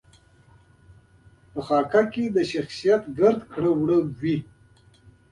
په 1.51 1.59
خاکه 1.67 2.01
کې 2.13 2.23
د 2.35 2.37
شخصیت 2.51 3.01
ټول 3.17 3.35
کړه 3.53 3.71
وړه 3.79 3.99
وي. 4.21 4.37